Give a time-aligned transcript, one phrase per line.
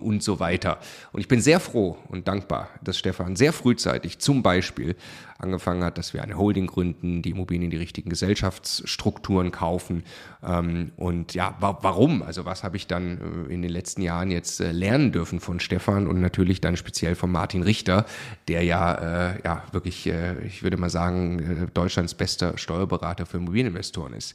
[0.00, 0.78] und so weiter.
[1.12, 4.96] Und ich bin sehr froh und dankbar, dass Stefan sehr frühzeitig zum Beispiel
[5.40, 10.04] angefangen hat, dass wir eine Holding gründen, die Immobilien in die richtigen Gesellschaftsstrukturen kaufen.
[10.42, 12.22] Ähm, und ja, wa warum?
[12.22, 15.60] Also was habe ich dann äh, in den letzten Jahren jetzt äh, lernen dürfen von
[15.60, 18.04] Stefan und natürlich dann speziell von Martin Richter,
[18.48, 20.10] der ja, äh, ja wirklich,
[20.46, 24.34] ich würde mal sagen, Deutschlands bester Steuerberater für Immobilieninvestoren ist.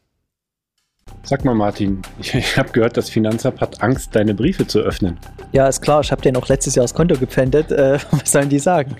[1.23, 5.17] Sag mal, Martin, ich, ich habe gehört, das Finanzamt hat Angst, deine Briefe zu öffnen.
[5.51, 6.01] Ja, ist klar.
[6.01, 7.71] Ich habe dir noch letztes Jahr das Konto gepfändet.
[7.71, 8.95] Äh, was sollen die sagen?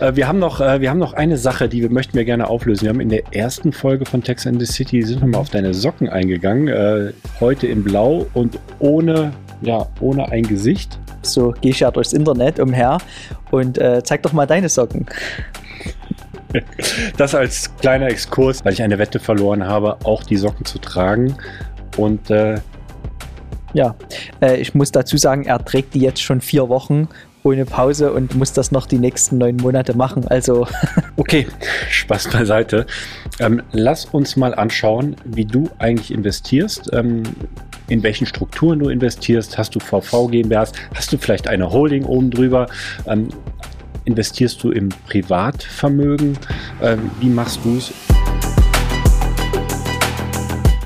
[0.00, 2.48] Äh, wir, haben noch, äh, wir haben noch eine Sache, die wir möchten wir gerne
[2.48, 2.82] auflösen.
[2.82, 5.50] Wir haben in der ersten Folge von Text and the City sind wir mal auf
[5.50, 6.68] deine Socken eingegangen.
[6.68, 9.32] Äh, heute in Blau und ohne,
[9.62, 10.98] ja, ohne ein Gesicht.
[11.22, 12.98] So gehe ich ja durchs Internet umher
[13.50, 15.06] und äh, zeig doch mal deine Socken.
[17.16, 21.36] Das als kleiner Exkurs, weil ich eine Wette verloren habe, auch die Socken zu tragen.
[21.96, 22.56] Und äh,
[23.72, 23.94] ja,
[24.40, 27.08] äh, ich muss dazu sagen, er trägt die jetzt schon vier Wochen
[27.44, 30.26] ohne Pause und muss das noch die nächsten neun Monate machen.
[30.28, 30.66] Also.
[31.16, 31.46] okay,
[31.90, 32.86] Spaß beiseite.
[33.38, 36.90] Ähm, lass uns mal anschauen, wie du eigentlich investierst.
[36.92, 37.22] Ähm,
[37.88, 39.58] in welchen Strukturen du investierst.
[39.58, 40.72] Hast du VV GmbHs?
[40.94, 42.66] Hast du vielleicht eine Holding oben drüber?
[43.06, 43.28] Ähm,
[44.06, 46.38] Investierst du im Privatvermögen?
[46.82, 47.92] Ähm, wie machst du es?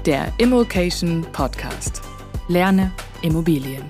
[0.07, 2.01] Der Immokation Podcast.
[2.47, 2.93] Lerne
[3.23, 3.83] Immobilien.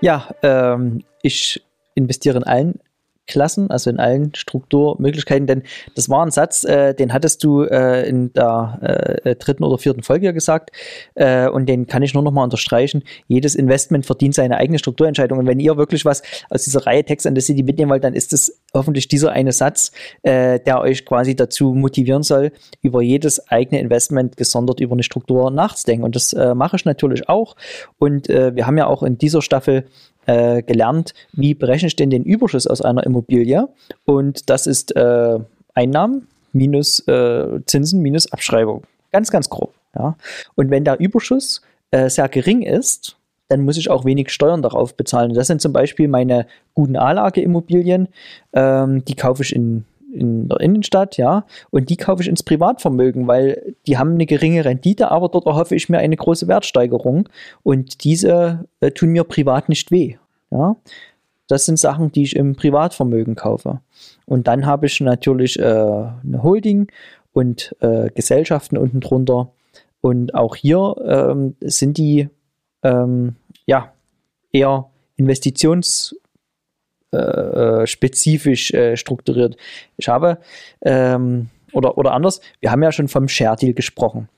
[0.00, 1.62] Ja, ähm, ich
[1.94, 2.80] investiere in allen
[3.26, 5.62] Klassen, also in allen Strukturmöglichkeiten, denn
[5.94, 8.78] das war ein Satz, äh, den hattest du äh, in der
[9.24, 10.70] äh, äh dritten oder vierten Folge gesagt
[11.14, 13.04] äh, und den kann ich nur noch mal unterstreichen.
[13.28, 15.38] Jedes Investment verdient seine eigene Strukturentscheidung.
[15.38, 18.14] Und wenn ihr wirklich was aus dieser Reihe Text and the City mitnehmen wollt, dann
[18.14, 22.50] ist es hoffentlich dieser eine Satz, äh, der euch quasi dazu motivieren soll,
[22.82, 26.04] über jedes eigene Investment gesondert über eine Struktur nachzudenken.
[26.04, 27.56] Und das mache ich natürlich auch.
[27.98, 29.84] Und wir haben ja auch in dieser Staffel
[30.26, 33.68] äh, gelernt, wie berechne ich denn den Überschuss aus einer Immobilie?
[34.04, 35.38] Und das ist äh,
[35.74, 38.82] Einnahmen minus äh, Zinsen minus Abschreibung.
[39.10, 39.74] Ganz, ganz grob.
[39.94, 40.16] Ja?
[40.54, 43.16] Und wenn der Überschuss äh, sehr gering ist,
[43.48, 45.34] dann muss ich auch wenig Steuern darauf bezahlen.
[45.34, 48.08] Das sind zum Beispiel meine guten A-Lage-Immobilien.
[48.54, 53.26] Ähm, die kaufe ich in in der Innenstadt, ja, und die kaufe ich ins Privatvermögen,
[53.26, 57.28] weil die haben eine geringe Rendite, aber dort erhoffe ich mir eine große Wertsteigerung
[57.62, 60.16] und diese äh, tun mir privat nicht weh,
[60.50, 60.76] ja.
[61.48, 63.80] Das sind Sachen, die ich im Privatvermögen kaufe.
[64.24, 66.86] Und dann habe ich natürlich äh, eine Holding
[67.34, 69.50] und äh, Gesellschaften unten drunter.
[70.00, 72.30] Und auch hier ähm, sind die
[72.82, 73.36] ähm,
[73.66, 73.92] ja
[74.52, 74.86] eher
[75.18, 76.14] Investitions-
[77.12, 79.56] äh, äh, spezifisch äh, strukturiert.
[79.96, 80.38] Ich habe,
[80.82, 84.28] ähm, oder, oder anders, wir haben ja schon vom Share Deal gesprochen.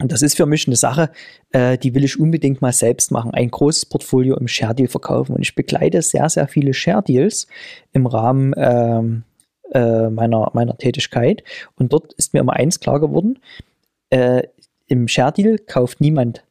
[0.00, 1.10] Und das ist für mich eine Sache,
[1.50, 3.32] äh, die will ich unbedingt mal selbst machen.
[3.34, 5.34] Ein großes Portfolio im Share Deal verkaufen.
[5.34, 7.48] Und ich begleite sehr, sehr viele Share Deals
[7.92, 9.24] im Rahmen ähm,
[9.72, 11.42] äh, meiner, meiner Tätigkeit.
[11.76, 13.40] Und dort ist mir immer eins klar geworden,
[14.10, 14.44] äh,
[14.86, 16.44] im Share Deal kauft niemand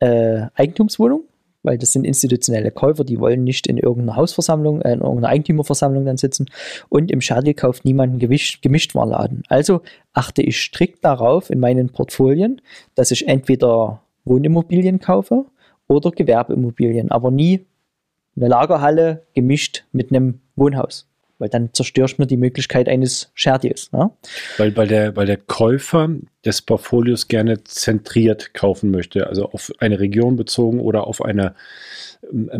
[0.00, 1.24] äh, Eigentumswohnung,
[1.64, 6.04] weil das sind institutionelle Käufer, die wollen nicht in irgendeiner Hausversammlung, äh, in irgendeiner Eigentümerversammlung
[6.04, 6.46] dann sitzen.
[6.88, 9.42] Und im Deal kauft niemand einen Gemischtwarenladen.
[9.48, 9.82] Also
[10.12, 12.60] achte ich strikt darauf in meinen Portfolien,
[12.94, 15.46] dass ich entweder Wohnimmobilien kaufe
[15.88, 17.66] oder Gewerbeimmobilien, aber nie
[18.36, 21.06] eine Lagerhalle gemischt mit einem Wohnhaus
[21.38, 23.92] weil dann zerstörst du mir die Möglichkeit eines Share Deals.
[23.92, 24.10] Ne?
[24.56, 26.08] Weil, weil, der, weil der Käufer
[26.44, 31.54] des Portfolios gerne zentriert kaufen möchte, also auf eine Region bezogen oder auf eine
[32.30, 32.50] ähm,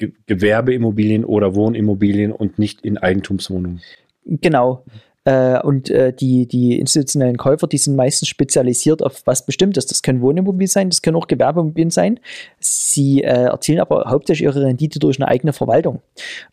[0.00, 3.80] ähm Gewerbeimmobilien oder Wohnimmobilien und nicht in Eigentumswohnungen.
[4.24, 4.84] Genau.
[5.26, 9.86] Äh, und äh, die, die institutionellen Käufer, die sind meistens spezialisiert auf was Bestimmtes.
[9.86, 12.20] Das können Wohnimmobilien sein, das können auch Gewerbeimmobilien sein.
[12.60, 16.00] Sie äh, erzielen aber hauptsächlich ihre Rendite durch eine eigene Verwaltung.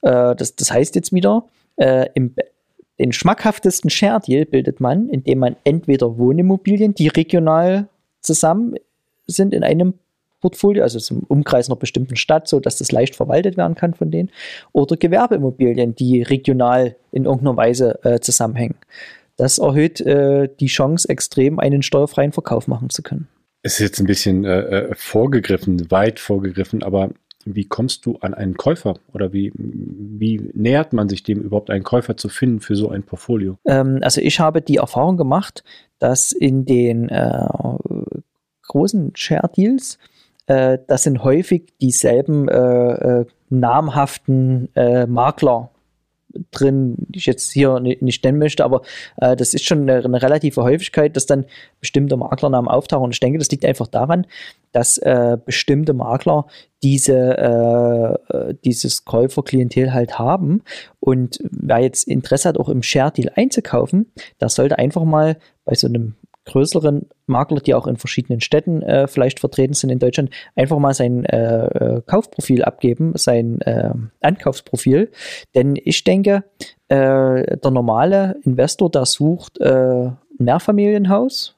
[0.01, 1.45] Äh, das, das heißt jetzt wieder,
[1.77, 2.33] äh, im,
[2.99, 7.87] den schmackhaftesten Share Deal bildet man, indem man entweder Wohnimmobilien, die regional
[8.21, 8.75] zusammen
[9.27, 9.95] sind in einem
[10.41, 14.11] Portfolio, also zum Umkreis einer bestimmten Stadt, so dass das leicht verwaltet werden kann von
[14.11, 14.29] denen,
[14.73, 18.75] oder Gewerbeimmobilien, die regional in irgendeiner Weise äh, zusammenhängen.
[19.37, 23.27] Das erhöht äh, die Chance, extrem einen steuerfreien Verkauf machen zu können.
[23.63, 27.11] Es ist jetzt ein bisschen äh, äh vorgegriffen, weit vorgegriffen, aber
[27.45, 31.83] wie kommst du an einen Käufer oder wie, wie nähert man sich dem überhaupt, einen
[31.83, 33.57] Käufer zu finden für so ein Portfolio?
[33.65, 35.63] Ähm, also ich habe die Erfahrung gemacht,
[35.99, 37.47] dass in den äh,
[38.63, 39.97] großen Share Deals
[40.47, 45.69] äh, das sind häufig dieselben äh, äh, namhaften äh, Makler
[46.51, 48.81] drin, die ich jetzt hier nicht nennen möchte, aber
[49.17, 51.45] äh, das ist schon eine, eine, relative Häufigkeit, dass dann
[51.79, 53.05] bestimmte Maklernamen auftauchen.
[53.05, 54.25] Und ich denke, das liegt einfach daran,
[54.71, 56.47] dass äh, bestimmte Makler
[56.81, 57.37] diese,
[58.31, 60.63] äh, äh dieses Käuferklientel halt haben.
[60.99, 65.87] Und wer jetzt Interesse hat, auch im Share-Deal einzukaufen, der sollte einfach mal bei so
[65.87, 66.15] einem
[66.45, 70.93] größeren Makler, die auch in verschiedenen Städten äh, vielleicht vertreten sind in Deutschland, einfach mal
[70.93, 73.91] sein äh, äh Kaufprofil abgeben, sein äh,
[74.21, 75.11] Ankaufsprofil.
[75.55, 76.43] Denn ich denke,
[76.89, 81.55] äh, der normale Investor, der sucht äh, ein Mehrfamilienhaus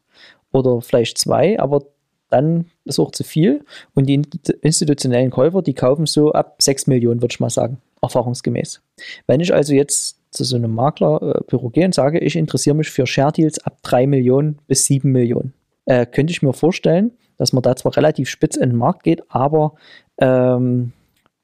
[0.52, 1.82] oder vielleicht zwei, aber
[2.30, 3.64] dann sucht zu viel.
[3.94, 4.22] Und die
[4.62, 8.82] institutionellen Käufer, die kaufen so ab 6 Millionen, würde ich mal sagen, erfahrungsgemäß.
[9.28, 13.08] Wenn ich also jetzt zu so einem Maklerbüro gehe und sage, ich interessiere mich für
[13.08, 15.54] Share Deals ab 3 Millionen bis 7 Millionen,
[15.86, 19.24] äh, könnte ich mir vorstellen, dass man da zwar relativ spitz in den Markt geht,
[19.30, 19.76] aber
[20.20, 20.94] ähm,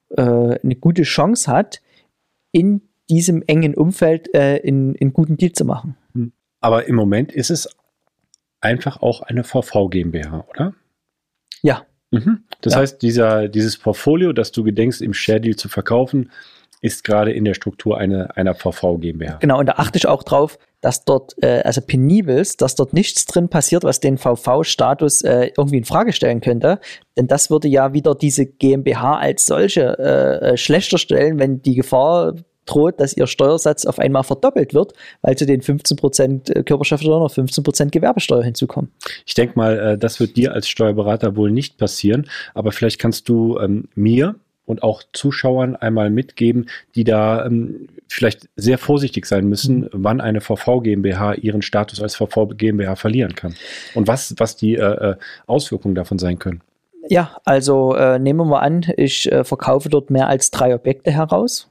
[0.10, 1.82] äh, eine gute Chance hat,
[2.52, 5.98] in diesem engen Umfeld äh, in, in guten Deal zu machen.
[6.14, 6.32] Hm.
[6.62, 7.70] Aber im Moment ist es
[8.62, 10.74] einfach auch eine VV GmbH, oder?
[11.62, 11.86] Ja.
[12.12, 12.44] Mhm.
[12.62, 12.80] Das ja.
[12.80, 16.32] heißt, dieser, dieses Portfolio, das du gedenkst, im Share Deal zu verkaufen,
[16.82, 19.38] ist gerade in der Struktur eine, einer VV GmbH.
[19.40, 23.26] Genau, und da achte ich auch drauf, dass dort, äh, also penibels, dass dort nichts
[23.26, 26.80] drin passiert, was den VV-Status äh, irgendwie in Frage stellen könnte.
[27.18, 31.76] Denn das würde ja wieder diese GmbH als solche äh, äh, schlechter stellen, wenn die
[31.76, 32.34] Gefahr
[32.66, 37.32] droht, dass ihr Steuersatz auf einmal verdoppelt wird, weil zu den 15% äh, Körperschaftsteuer noch
[37.32, 38.92] 15% Gewerbesteuer hinzukommen.
[39.26, 43.30] Ich denke mal, äh, das wird dir als Steuerberater wohl nicht passieren, aber vielleicht kannst
[43.30, 44.36] du ähm, mir
[44.72, 49.90] und auch Zuschauern einmal mitgeben, die da ähm, vielleicht sehr vorsichtig sein müssen, mhm.
[49.94, 53.56] wann eine VV GmbH ihren Status als VV GmbH verlieren kann
[53.94, 56.62] und was, was die äh, äh, Auswirkungen davon sein können.
[57.10, 61.12] Ja, also äh, nehmen wir mal an, ich äh, verkaufe dort mehr als drei Objekte
[61.12, 61.70] heraus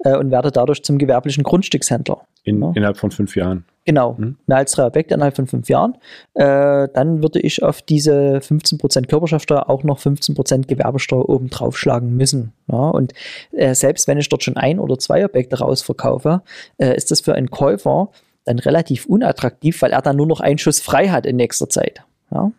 [0.00, 2.22] äh, und werde dadurch zum gewerblichen Grundstückshändler.
[2.42, 2.72] In, ja.
[2.74, 3.64] Innerhalb von fünf Jahren.
[3.86, 4.36] Genau, mhm.
[4.46, 5.98] mehr als drei Objekte innerhalb von fünf Jahren.
[6.32, 12.52] Äh, dann würde ich auf diese 15% Körperschaftsteuer auch noch 15% Gewerbesteuer oben draufschlagen müssen.
[12.70, 12.88] Ja?
[12.90, 13.12] Und
[13.52, 16.42] äh, selbst wenn ich dort schon ein oder zwei Objekte rausverkaufe,
[16.78, 18.10] äh, ist das für einen Käufer
[18.44, 22.02] dann relativ unattraktiv, weil er dann nur noch einen Schuss frei hat in nächster Zeit.
[22.30, 22.52] Ja?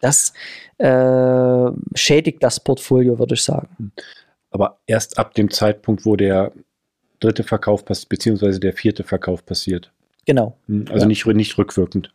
[0.00, 0.34] Das
[0.76, 3.92] äh, schädigt das Portfolio, würde ich sagen.
[4.50, 6.52] Aber erst ab dem Zeitpunkt, wo der
[7.20, 9.90] dritte Verkauf passiert, beziehungsweise der vierte Verkauf passiert.
[10.26, 10.56] Genau.
[10.66, 11.06] Hm, also ja.
[11.06, 12.12] nicht, nicht rückwirkend.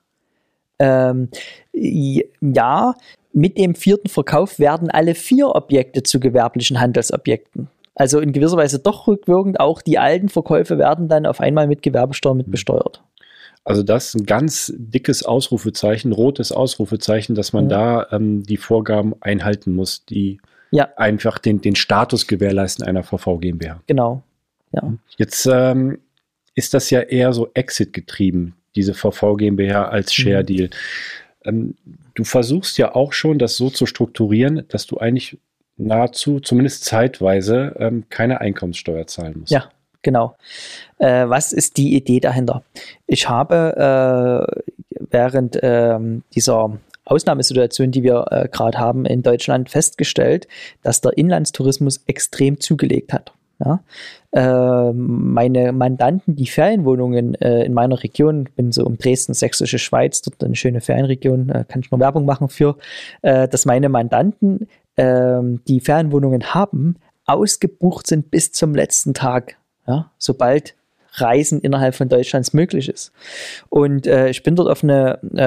[0.80, 1.30] Ähm,
[1.74, 2.94] ja,
[3.34, 7.70] mit dem vierten Verkauf werden alle vier Objekte zu gewerblichen Handelsobjekten.
[7.96, 11.82] Also in gewisser Weise doch rückwirkend, auch die alten Verkäufe werden dann auf einmal mit
[11.82, 12.52] Gewerbesteuer mit hm.
[12.52, 13.04] besteuert.
[13.64, 18.06] Also das ist ein ganz dickes Ausrufezeichen, rotes Ausrufezeichen, dass man ja.
[18.08, 20.40] da ähm, die Vorgaben einhalten muss, die
[20.72, 20.90] ja.
[20.96, 23.82] einfach den, den Status gewährleisten einer VV GmbH.
[23.86, 24.24] Genau.
[24.72, 24.94] Ja.
[25.18, 26.00] Jetzt ähm,
[26.56, 30.14] ist das ja eher so Exit getrieben, diese VV GmbH als.
[30.14, 30.68] Share Deal.
[30.68, 30.72] Mhm.
[31.44, 31.76] Ähm,
[32.14, 35.38] du versuchst ja auch schon, das so zu strukturieren, dass du eigentlich
[35.78, 39.52] nahezu, zumindest zeitweise, ähm, keine Einkommenssteuer zahlen musst.
[39.52, 39.70] Ja,
[40.04, 40.36] Genau.
[40.98, 42.64] Äh, was ist die Idee dahinter?
[43.06, 44.62] Ich habe äh,
[45.12, 50.48] während ähm, dieser Ausnahmesituation, die wir äh, gerade haben in Deutschland, festgestellt,
[50.82, 53.34] dass der Inlandstourismus extrem zugelegt hat.
[53.64, 53.84] Ja?
[54.32, 60.22] Äh, meine Mandanten, die Ferienwohnungen äh, in meiner Region, bin so um Dresden, Sächsische Schweiz,
[60.22, 62.78] dort eine schöne Ferienregion, äh, kann ich nur Werbung machen für,
[63.22, 69.58] äh, dass meine Mandanten, ähm, die Ferienwohnungen haben, ausgebucht sind bis zum letzten Tag.
[69.88, 70.12] Ja?
[70.18, 70.76] Sobald
[71.14, 73.12] Reisen innerhalb von Deutschlands möglich ist.
[73.70, 75.44] Und äh, ich bin dort auf eine äh,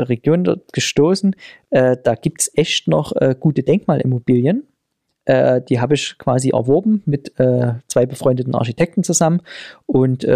[0.00, 1.36] Region dort gestoßen,
[1.70, 4.66] äh, da gibt es echt noch äh, gute Denkmalimmobilien.
[5.26, 9.42] Äh, die habe ich quasi erworben mit äh, zwei befreundeten Architekten zusammen
[9.86, 10.26] und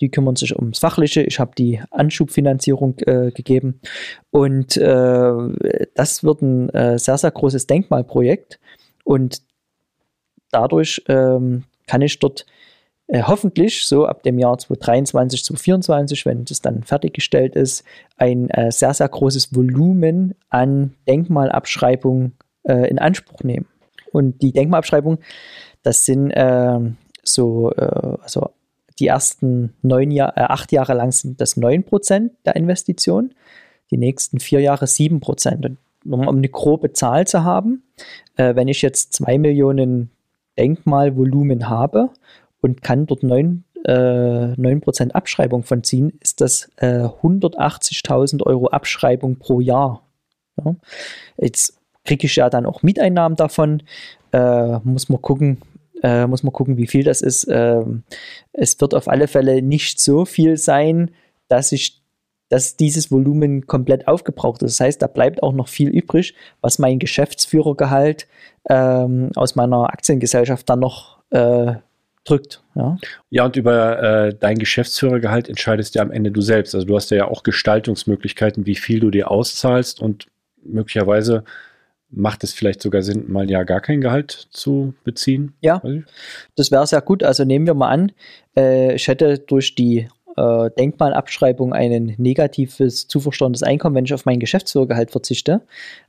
[0.00, 1.22] die kümmern sich ums Fachliche.
[1.22, 3.80] Ich habe die Anschubfinanzierung gegeben
[4.30, 8.60] und das wird ein sehr, sehr großes Denkmalprojekt
[9.02, 9.42] und
[10.50, 12.46] dadurch ähm, kann ich dort
[13.08, 17.84] äh, hoffentlich so ab dem Jahr 2023, 2024, wenn das dann fertiggestellt ist,
[18.16, 23.66] ein äh, sehr, sehr großes Volumen an Denkmalabschreibungen äh, in Anspruch nehmen.
[24.12, 25.18] Und die Denkmalabschreibung,
[25.82, 28.50] das sind ähm, so, äh, also
[28.98, 33.34] die ersten neun Jahr, äh, acht Jahre lang sind das 9% der Investition,
[33.90, 35.64] die nächsten vier Jahre 7%.
[35.64, 37.82] Und um eine grobe Zahl zu haben,
[38.36, 40.10] äh, wenn ich jetzt zwei Millionen
[40.58, 42.10] Denkmalvolumen habe
[42.60, 49.36] und kann dort 9, äh, 9% Abschreibung von ziehen, ist das äh, 180.000 Euro Abschreibung
[49.36, 50.02] pro Jahr.
[50.56, 50.74] Ja.
[51.36, 51.77] Jetzt
[52.08, 53.82] kriege ich ja dann auch Mieteinnahmen davon.
[54.32, 55.58] Äh, muss man gucken,
[56.02, 57.46] äh, muss man gucken, wie viel das ist.
[57.50, 58.02] Ähm,
[58.52, 61.10] es wird auf alle Fälle nicht so viel sein,
[61.48, 62.02] dass ich
[62.50, 64.80] dass dieses Volumen komplett aufgebraucht ist.
[64.80, 68.26] Das heißt, da bleibt auch noch viel übrig, was mein Geschäftsführergehalt
[68.70, 71.74] ähm, aus meiner Aktiengesellschaft dann noch äh,
[72.24, 72.62] drückt.
[72.74, 72.96] Ja,
[73.28, 76.74] ja und über äh, dein Geschäftsführergehalt entscheidest ja am Ende du selbst.
[76.74, 80.26] Also du hast ja auch Gestaltungsmöglichkeiten, wie viel du dir auszahlst und
[80.64, 81.44] möglicherweise
[82.10, 85.54] macht es vielleicht sogar Sinn, mal ja gar kein Gehalt zu beziehen.
[85.60, 85.82] Ja,
[86.56, 87.22] das wäre sehr gut.
[87.22, 88.12] Also nehmen wir mal an,
[88.56, 94.24] äh, ich hätte durch die äh, Denkmalabschreibung ein negatives zu versteuerndes Einkommen, wenn ich auf
[94.24, 95.62] mein Geschäftsführergehalt verzichte.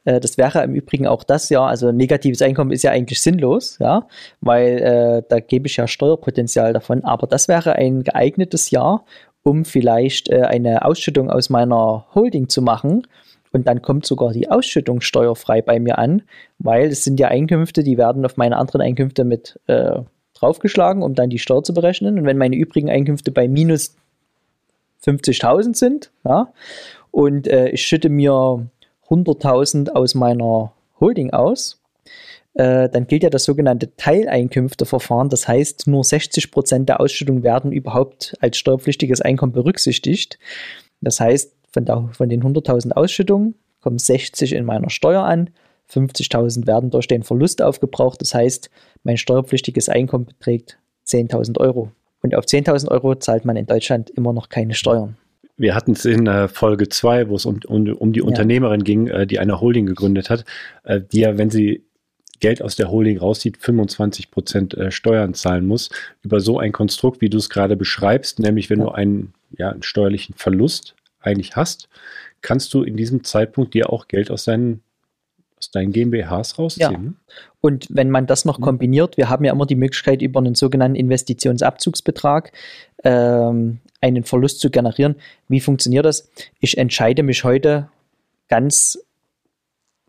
[0.05, 3.77] Äh, das wäre im Übrigen auch das, ja, also negatives Einkommen ist ja eigentlich sinnlos,
[3.79, 4.07] ja,
[4.41, 9.03] weil äh, da gebe ich ja Steuerpotenzial davon, aber das wäre ein geeignetes Jahr,
[9.43, 13.07] um vielleicht äh, eine Ausschüttung aus meiner Holding zu machen.
[13.51, 16.21] Und dann kommt sogar die Ausschüttung steuerfrei bei mir an,
[16.59, 20.01] weil es sind ja Einkünfte, die werden auf meine anderen Einkünfte mit äh,
[20.35, 22.19] draufgeschlagen, um dann die Steuer zu berechnen.
[22.19, 23.95] Und wenn meine übrigen Einkünfte bei minus
[25.03, 26.51] 50.000 sind, ja,
[27.11, 28.67] und äh, ich schütte mir
[29.09, 31.81] 100.000 aus meiner Holding aus,
[32.53, 35.29] äh, dann gilt ja das sogenannte Teileinkünfteverfahren.
[35.29, 40.37] Das heißt, nur 60 Prozent der Ausschüttung werden überhaupt als steuerpflichtiges Einkommen berücksichtigt.
[41.01, 45.49] Das heißt, von, der, von den 100.000 Ausschüttungen kommen 60 in meiner Steuer an,
[45.91, 48.21] 50.000 werden durch den Verlust aufgebraucht.
[48.21, 48.69] Das heißt,
[49.03, 51.91] mein steuerpflichtiges Einkommen beträgt 10.000 Euro.
[52.21, 55.17] Und auf 10.000 Euro zahlt man in Deutschland immer noch keine Steuern.
[55.57, 58.25] Wir hatten es in äh, Folge 2, wo es um, um, um die ja.
[58.25, 60.45] Unternehmerin ging, äh, die eine Holding gegründet hat,
[60.83, 61.83] äh, die ja, wenn sie
[62.39, 65.89] Geld aus der Holding rauszieht, 25 Prozent Steuern zahlen muss.
[66.21, 68.85] Über so ein Konstrukt, wie du es gerade beschreibst, nämlich wenn ja.
[68.85, 71.89] du einen, ja, einen steuerlichen Verlust eigentlich hast,
[72.41, 74.81] kannst du in diesem Zeitpunkt dir auch Geld aus deinen
[75.59, 76.91] aus deinen GmbHs rausziehen.
[76.91, 76.97] Ja.
[76.97, 77.13] Ne?
[77.61, 78.63] Und wenn man das noch mhm.
[78.63, 82.53] kombiniert, wir haben ja immer die Möglichkeit, über einen sogenannten Investitionsabzugsbetrag
[83.03, 85.15] ähm, einen Verlust zu generieren.
[85.49, 86.29] Wie funktioniert das?
[86.61, 87.89] Ich entscheide mich heute
[88.47, 88.97] ganz,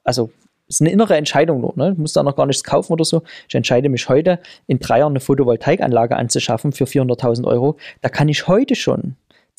[0.04, 0.30] also
[0.68, 1.90] es ist eine innere Entscheidung nur, ne?
[1.92, 3.22] ich muss da noch gar nichts kaufen oder so.
[3.48, 4.38] Ich entscheide mich heute,
[4.68, 7.76] in drei Jahren eine Photovoltaikanlage anzuschaffen für 400.000 Euro.
[8.02, 9.16] Da kann ich heute schon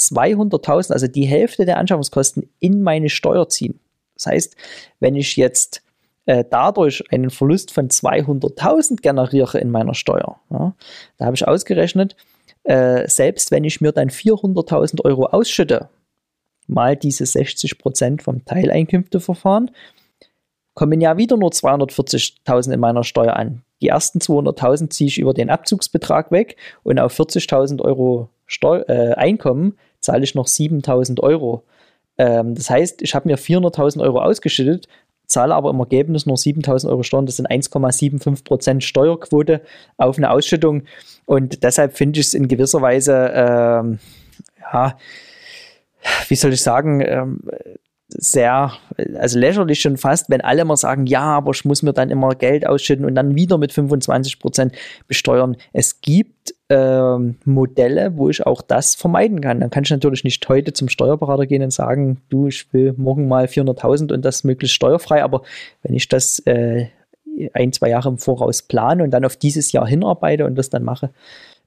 [0.09, 3.79] 200.000, also die Hälfte der Anschaffungskosten, in meine Steuer ziehen.
[4.15, 4.55] Das heißt,
[4.99, 5.81] wenn ich jetzt
[6.25, 10.73] äh, dadurch einen Verlust von 200.000 generiere in meiner Steuer, ja,
[11.17, 12.15] da habe ich ausgerechnet,
[12.63, 15.89] äh, selbst wenn ich mir dann 400.000 Euro ausschütte,
[16.67, 19.71] mal diese 60 Prozent vom Teileinkünfteverfahren,
[20.73, 23.63] kommen ja wieder nur 240.000 in meiner Steuer an.
[23.81, 29.13] Die ersten 200.000 ziehe ich über den Abzugsbetrag weg und auf 40.000 Euro Steu äh,
[29.13, 31.63] Einkommen zahle ich noch 7.000 Euro.
[32.17, 34.87] Ähm, das heißt, ich habe mir 400.000 Euro ausgeschüttet,
[35.27, 37.25] zahle aber im Ergebnis nur 7.000 Euro Steuern.
[37.25, 39.61] Das sind 1,75 Prozent Steuerquote
[39.97, 40.83] auf eine Ausschüttung.
[41.25, 43.99] Und deshalb finde ich es in gewisser Weise, ähm,
[44.73, 44.97] ja,
[46.27, 47.41] wie soll ich sagen, ähm,
[48.09, 48.73] sehr,
[49.15, 52.35] also lächerlich schon fast, wenn alle immer sagen, ja, aber ich muss mir dann immer
[52.35, 54.75] Geld ausschütten und dann wieder mit 25 Prozent
[55.07, 55.55] besteuern.
[55.71, 59.59] Es gibt ähm, Modelle, wo ich auch das vermeiden kann.
[59.59, 63.27] Dann kann ich natürlich nicht heute zum Steuerberater gehen und sagen, du, ich will morgen
[63.27, 65.21] mal 400.000 und das möglichst steuerfrei.
[65.21, 65.41] Aber
[65.83, 66.87] wenn ich das äh,
[67.53, 70.83] ein, zwei Jahre im Voraus plane und dann auf dieses Jahr hinarbeite und das dann
[70.83, 71.11] mache,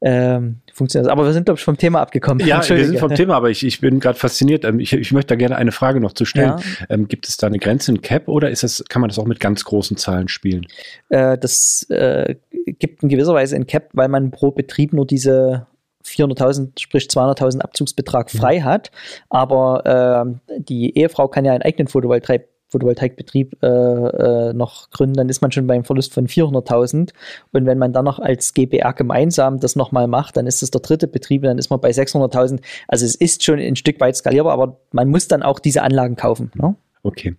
[0.06, 1.12] ähm, funktioniert das.
[1.12, 2.46] Aber wir sind, glaube ich, vom Thema abgekommen.
[2.46, 4.64] Ja, wir sind vom Thema, aber ich, ich bin gerade fasziniert.
[4.64, 6.58] Ähm, ich, ich möchte da gerne eine Frage noch zu stellen.
[6.58, 6.86] Ja.
[6.90, 9.24] Ähm, gibt es da eine Grenze, ein Cap oder ist das, kann man das auch
[9.24, 10.66] mit ganz großen Zahlen spielen?
[11.08, 12.34] Äh, das äh,
[12.66, 15.66] gibt in gewisser Weise ein Cap, weil man pro Betrieb nur diese
[16.04, 18.64] 400.000, sprich 200.000 Abzugsbetrag frei mhm.
[18.64, 18.90] hat.
[19.30, 25.28] Aber äh, die Ehefrau kann ja einen eigenen Photovoltaik Photovoltaikbetrieb äh, äh, noch gründen, dann
[25.28, 27.12] ist man schon beim Verlust von 400.000.
[27.52, 30.80] Und wenn man dann noch als GBR gemeinsam das nochmal macht, dann ist das der
[30.80, 32.60] dritte Betrieb, dann ist man bei 600.000.
[32.88, 36.16] Also es ist schon ein Stück weit skalierbar, aber man muss dann auch diese Anlagen
[36.16, 36.50] kaufen.
[36.54, 36.74] Ne?
[37.04, 37.36] Okay.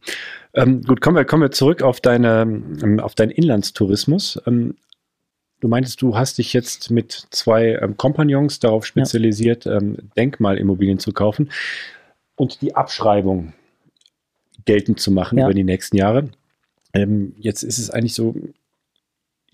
[0.53, 4.41] Ähm, gut, kommen wir, kommen wir zurück auf, deine, ähm, auf deinen Inlandstourismus.
[4.47, 4.75] Ähm,
[5.59, 9.77] du meintest, du hast dich jetzt mit zwei ähm, Kompagnons darauf spezialisiert, ja.
[9.77, 11.49] ähm, Denkmalimmobilien zu kaufen.
[12.35, 13.53] Und die Abschreibung,
[14.65, 15.45] geltend zu machen ja.
[15.45, 16.29] über die nächsten Jahre.
[16.93, 18.35] Ähm, jetzt ist es eigentlich so,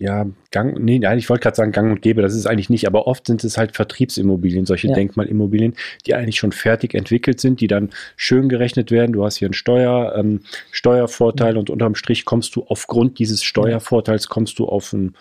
[0.02, 2.88] ja, Gang, nee, ich wollte gerade sagen Gang und Gäbe, das ist es eigentlich nicht,
[2.88, 4.94] aber oft sind es halt Vertriebsimmobilien, solche ja.
[4.94, 5.74] Denkmalimmobilien,
[6.06, 9.12] die eigentlich schon fertig entwickelt sind, die dann schön gerechnet werden.
[9.12, 10.40] Du hast hier einen Steuer, ähm,
[10.72, 11.60] Steuervorteil ja.
[11.60, 15.14] und unterm Strich kommst du aufgrund dieses Steuervorteils kommst du auf ein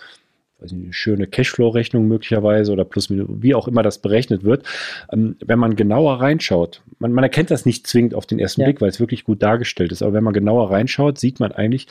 [0.62, 4.63] weiß nicht, eine schöne Cashflow-Rechnung möglicherweise oder plus, wie auch immer das berechnet wird.
[5.12, 8.68] Ähm, wenn man genauer reinschaut, man, man, erkennt das nicht zwingend auf den ersten ja.
[8.68, 11.88] Blick, weil es wirklich gut dargestellt ist, aber wenn man genauer reinschaut, sieht man eigentlich,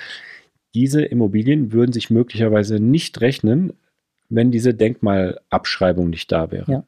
[0.74, 3.72] diese Immobilien würden sich möglicherweise nicht rechnen,
[4.28, 6.70] wenn diese Denkmalabschreibung nicht da wäre.
[6.70, 6.84] Ja.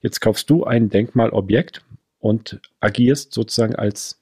[0.00, 1.82] Jetzt kaufst du ein Denkmalobjekt
[2.18, 4.18] und agierst sozusagen als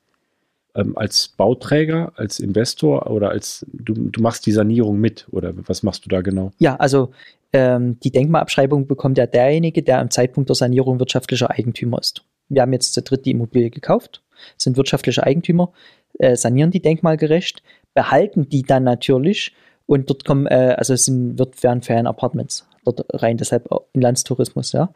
[0.74, 5.82] ähm, als Bauträger, als Investor oder als du, du machst die Sanierung mit oder was
[5.82, 6.50] machst du da genau?
[6.58, 7.10] Ja, also
[7.52, 12.24] ähm, die Denkmalabschreibung bekommt ja derjenige, der am Zeitpunkt der Sanierung wirtschaftlicher Eigentümer ist.
[12.48, 14.22] Wir haben jetzt zu dritt die Immobilie gekauft,
[14.56, 15.72] sind wirtschaftliche Eigentümer,
[16.18, 17.62] äh, sanieren die denkmalgerecht,
[17.94, 19.54] behalten die dann natürlich
[19.86, 24.92] und dort kommen, äh, also es sind, wird, werden Ferienapartments dort rein, deshalb Inlandstourismus, ja.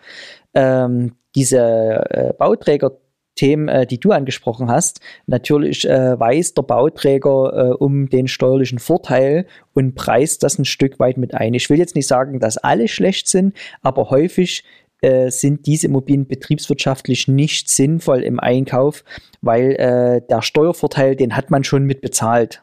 [0.55, 2.93] Ähm, diese äh, Bauträger
[3.37, 5.01] Themen, äh, die du angesprochen hast.
[5.27, 10.99] Natürlich äh, weiß der Bauträger äh, um den steuerlichen Vorteil und preist das ein Stück
[10.99, 11.55] weit mit ein.
[11.55, 14.65] Ich will jetzt nicht sagen, dass alle schlecht sind, aber häufig
[15.03, 19.05] äh, sind diese Immobilien betriebswirtschaftlich nicht sinnvoll im Einkauf,
[19.43, 22.63] weil äh, der Steuervorteil, den hat man schon mit bezahlt.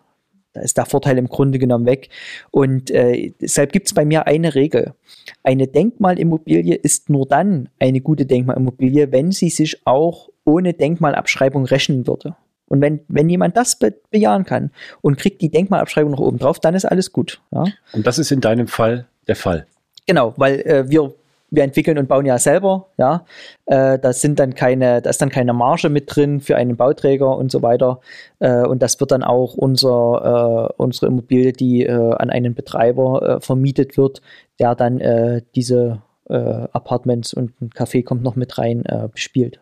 [0.54, 2.10] Da ist der Vorteil im Grunde genommen weg.
[2.52, 4.94] Und äh, deshalb gibt es bei mir eine Regel.
[5.44, 12.08] Eine Denkmalimmobilie ist nur dann eine gute Denkmalimmobilie, wenn sie sich auch ohne Denkmalabschreibung rechnen
[12.08, 12.36] würde.
[12.68, 16.60] Und wenn, wenn jemand das be bejahen kann und kriegt die Denkmalabschreibung noch oben drauf,
[16.60, 17.42] dann ist alles gut.
[17.52, 17.66] Ja?
[17.92, 19.68] Und das ist in deinem Fall der Fall.
[20.06, 21.14] Genau, weil äh, wir,
[21.54, 23.26] wir entwickeln und bauen ja selber, ja.
[23.68, 27.38] Äh, da sind dann keine, da ist dann keine Marge mit drin für einen Bauträger
[27.38, 28.02] und so weiter.
[28.40, 33.38] Äh, und das wird dann auch unser, äh, unsere Immobilie, die äh, an einen Betreiber
[33.38, 34.24] äh, vermietet wird,
[34.60, 39.60] der dann äh, diese Apartments und ein Café kommt noch mit rein, bespielt.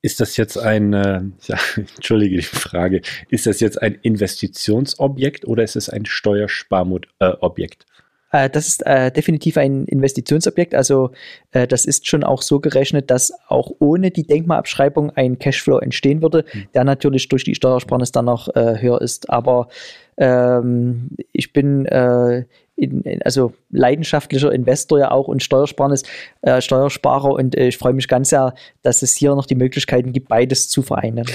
[0.00, 0.92] Ist das jetzt ein,
[1.46, 7.84] ja, entschuldige die Frage, ist das jetzt ein Investitionsobjekt oder ist es ein Steuersparobjekt?
[8.32, 10.74] Äh, das ist äh, definitiv ein Investitionsobjekt.
[10.74, 11.10] Also
[11.52, 16.22] äh, das ist schon auch so gerechnet, dass auch ohne die Denkmalabschreibung ein Cashflow entstehen
[16.22, 16.68] würde, mhm.
[16.74, 19.30] der natürlich durch die Steuersparnis dann noch äh, höher ist.
[19.30, 19.68] Aber
[20.16, 22.44] ähm, ich bin äh,
[22.76, 26.02] in, in, also leidenschaftlicher Investor ja auch und Steuersparnis,
[26.42, 30.12] äh, Steuersparer und äh, ich freue mich ganz sehr, dass es hier noch die Möglichkeiten
[30.12, 31.26] gibt, beides zu vereinen.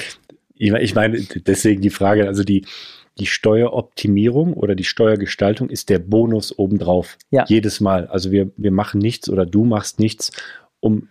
[0.57, 2.65] Ich, ich meine, deswegen die Frage, also die,
[3.17, 7.17] die Steueroptimierung oder die Steuergestaltung ist der Bonus obendrauf.
[7.31, 7.45] Ja.
[7.47, 8.07] Jedes Mal.
[8.07, 10.31] Also wir, wir machen nichts oder du machst nichts,
[10.79, 11.07] um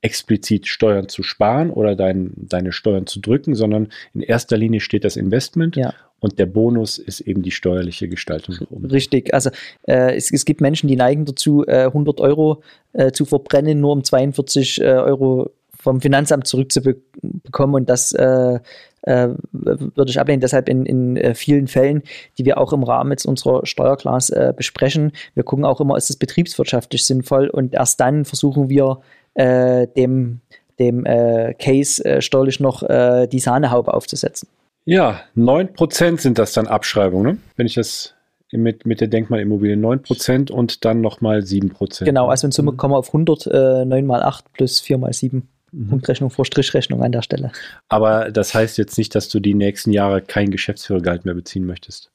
[0.00, 5.04] explizit Steuern zu sparen oder dein, deine Steuern zu drücken, sondern in erster Linie steht
[5.04, 5.94] das Investment ja.
[6.20, 8.54] und der Bonus ist eben die steuerliche Gestaltung.
[8.90, 9.48] Richtig, also
[9.86, 13.92] äh, es, es, gibt Menschen, die neigen dazu, äh, 100 Euro äh, zu verbrennen, nur
[13.92, 15.50] um 42 äh, Euro
[15.84, 18.58] vom Finanzamt zurückzubekommen und das äh,
[19.02, 20.40] äh, würde ich ablehnen.
[20.40, 22.02] Deshalb in, in äh, vielen Fällen,
[22.38, 26.08] die wir auch im Rahmen jetzt unserer Steuerclass äh, besprechen, wir gucken auch immer, ist
[26.08, 29.00] es betriebswirtschaftlich sinnvoll und erst dann versuchen wir
[29.34, 30.40] äh, dem,
[30.80, 34.48] dem Case steuerlich noch die Sahnehaube aufzusetzen.
[34.86, 37.38] Ja, 9% sind das dann Abschreibungen, ne?
[37.54, 38.14] wenn ich das
[38.50, 42.04] mit, mit der Denkmalimmobilie 9% und dann nochmal 7%.
[42.04, 45.12] Genau, also in Summe kommen wir auf 100, äh, 9 mal 8 plus 4 mal
[45.12, 45.48] 7.
[45.74, 45.88] Mhm.
[45.88, 47.50] Punktrechnung vor Strichrechnung an der Stelle.
[47.88, 52.10] Aber das heißt jetzt nicht, dass du die nächsten Jahre kein Geschäftsführergehalt mehr beziehen möchtest.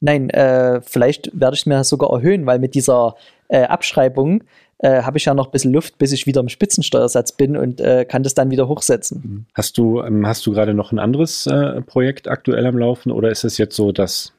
[0.00, 3.16] Nein, äh, vielleicht werde ich es mir sogar erhöhen, weil mit dieser
[3.48, 4.44] äh, Abschreibung
[4.78, 7.80] äh, habe ich ja noch ein bisschen Luft, bis ich wieder im Spitzensteuersatz bin und
[7.80, 9.22] äh, kann das dann wieder hochsetzen.
[9.24, 9.46] Mhm.
[9.54, 13.30] Hast du, ähm, hast du gerade noch ein anderes äh, Projekt aktuell am Laufen oder
[13.30, 14.32] ist es jetzt so, dass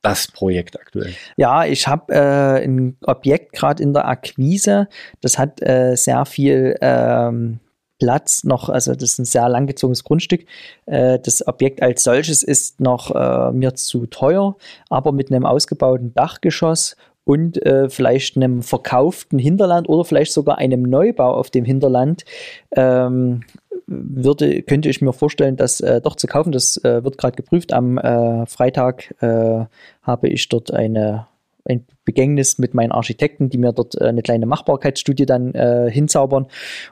[0.00, 1.12] das Projekt aktuell?
[1.36, 4.88] Ja, ich habe äh, ein Objekt gerade in der Akquise.
[5.20, 7.60] Das hat sehr viel ähm,
[8.02, 10.44] Platz noch, also das ist ein sehr langgezogenes Grundstück.
[10.86, 14.56] Äh, das Objekt als solches ist noch äh, mir zu teuer,
[14.90, 20.82] aber mit einem ausgebauten Dachgeschoss und äh, vielleicht einem verkauften Hinterland oder vielleicht sogar einem
[20.82, 22.24] Neubau auf dem Hinterland
[22.72, 23.42] ähm,
[23.86, 26.50] würde, könnte ich mir vorstellen, das doch zu kaufen.
[26.50, 27.72] Das wird gerade geprüft.
[27.72, 27.98] Am
[28.46, 31.26] Freitag habe ich dort eine,
[31.64, 36.46] ein Begängnis mit meinen Architekten, die mir dort äh, eine kleine Machbarkeitsstudie dann äh, hinzaubern.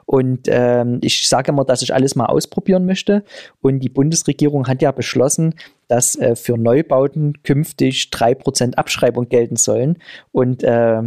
[0.05, 3.23] Und ähm, ich sage immer, dass ich alles mal ausprobieren möchte.
[3.61, 5.55] Und die Bundesregierung hat ja beschlossen,
[5.91, 9.97] dass äh, für Neubauten künftig 3% Abschreibung gelten sollen.
[10.31, 11.01] Und äh,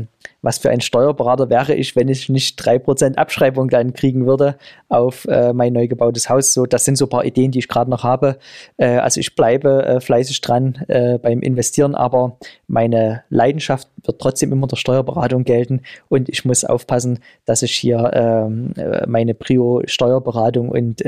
[0.44, 4.57] was für ein Steuerberater wäre ich, wenn ich nicht 3% Abschreibung dann kriegen würde
[4.90, 6.53] auf äh, mein neu gebautes Haus.
[6.53, 8.38] So, das sind so ein paar Ideen, die ich gerade noch habe.
[8.77, 14.53] Äh, also ich bleibe äh, fleißig dran äh, beim Investieren, aber meine Leidenschaft wird trotzdem
[14.53, 18.75] immer der Steuerberatung gelten und ich muss aufpassen, dass ich hier ähm,
[19.07, 21.03] meine Prio Steuerberatung und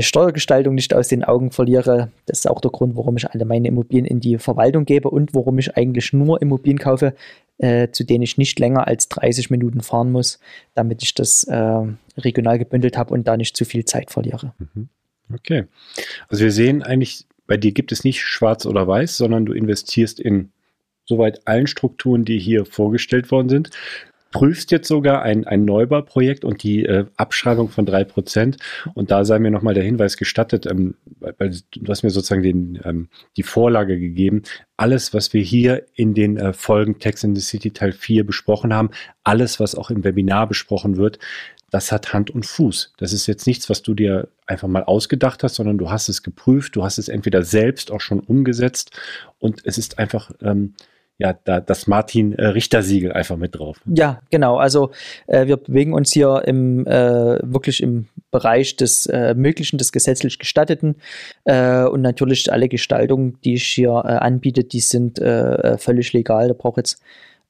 [0.00, 2.08] Steuergestaltung nicht aus den Augen verliere.
[2.24, 5.34] Das ist auch der Grund, warum ich alle meine Immobilien in die Verwaltung gebe und
[5.34, 7.14] warum ich eigentlich nur Immobilien kaufe,
[7.58, 10.38] äh, zu denen ich nicht länger als 30 Minuten fahren muss,
[10.74, 11.82] damit ich das äh,
[12.18, 14.54] regional gebündelt habe und da nicht zu viel Zeit verliere.
[14.58, 14.88] Mhm.
[15.32, 15.64] Okay.
[16.28, 20.20] Also wir sehen eigentlich, bei dir gibt es nicht schwarz oder weiß, sondern du investierst
[20.20, 20.50] in
[21.06, 23.70] soweit allen Strukturen, die hier vorgestellt worden sind
[24.34, 28.56] prüfst jetzt sogar ein, ein Neubauprojekt und die äh, Abschreibung von drei Prozent.
[28.92, 32.80] Und da sei mir nochmal der Hinweis gestattet, ähm, weil du hast mir sozusagen den,
[32.84, 34.42] ähm, die Vorlage gegeben.
[34.76, 38.74] Alles, was wir hier in den äh, Folgen Text in the City Teil 4 besprochen
[38.74, 38.90] haben,
[39.22, 41.20] alles, was auch im Webinar besprochen wird,
[41.70, 42.94] das hat Hand und Fuß.
[42.96, 46.24] Das ist jetzt nichts, was du dir einfach mal ausgedacht hast, sondern du hast es
[46.24, 48.98] geprüft, du hast es entweder selbst auch schon umgesetzt
[49.38, 50.74] und es ist einfach ähm,
[51.18, 53.80] ja, da, das Martin-Richter-Siegel einfach mit drauf.
[53.86, 54.56] Ja, genau.
[54.56, 54.90] Also
[55.26, 60.40] äh, wir bewegen uns hier im äh, wirklich im Bereich des äh, Möglichen, des gesetzlich
[60.40, 60.96] Gestatteten.
[61.44, 66.48] Äh, und natürlich alle Gestaltungen, die ich hier äh, anbiete, die sind äh, völlig legal.
[66.48, 67.00] Da braucht jetzt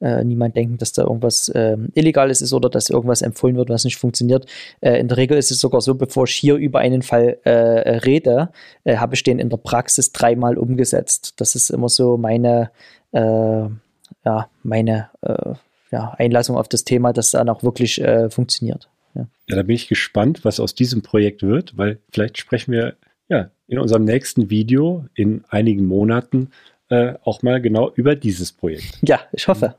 [0.00, 3.96] niemand denken, dass da irgendwas äh, Illegales ist oder dass irgendwas empfohlen wird, was nicht
[3.96, 4.44] funktioniert.
[4.83, 7.50] Äh, in der Regel ist es sogar so, bevor ich hier über einen Fall äh,
[7.50, 8.50] rede,
[8.87, 11.35] habe ich den in der Praxis dreimal umgesetzt.
[11.38, 15.55] Das ist immer so meine äh, ja, meine äh,
[15.90, 18.88] ja, Einlassung auf das Thema, dass dann auch wirklich äh, funktioniert.
[19.14, 19.29] Ja.
[19.48, 22.96] ja, da bin ich gespannt, was aus diesem Projekt wird, weil vielleicht sprechen wir
[23.29, 26.50] ja in unserem nächsten Video in einigen Monaten
[26.88, 28.98] äh, auch mal genau über dieses Projekt.
[29.03, 29.77] Ja, ich hoffe.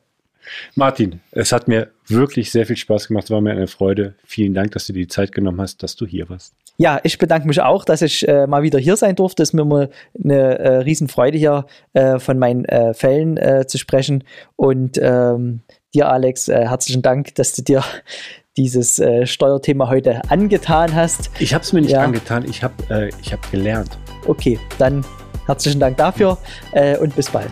[0.75, 4.15] Martin, es hat mir wirklich sehr viel Spaß gemacht, es war mir eine Freude.
[4.25, 6.53] Vielen Dank, dass du dir die Zeit genommen hast, dass du hier warst.
[6.77, 9.43] Ja, ich bedanke mich auch, dass ich äh, mal wieder hier sein durfte.
[9.43, 9.89] Es ist mir immer
[10.21, 14.23] eine äh, Riesenfreude hier äh, von meinen äh, Fällen äh, zu sprechen.
[14.57, 15.61] Und ähm,
[15.93, 17.83] dir, Alex, äh, herzlichen Dank, dass du dir
[18.57, 21.29] dieses Steuerthema heute angetan hast.
[21.39, 22.03] Ich habe es mir nicht ja.
[22.03, 23.97] angetan, ich habe äh, hab gelernt.
[24.27, 25.05] Okay, dann
[25.45, 26.37] herzlichen Dank dafür
[27.01, 27.51] und bis bald.